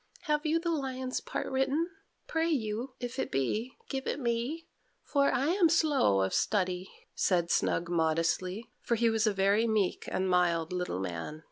[0.21, 1.87] "Have you the lion's part written?
[2.25, 4.67] Pray you, if it be, give it me,
[5.03, 10.05] for I am slow of study," said Snug modestly, for he was a very meek
[10.11, 11.39] and mild little man.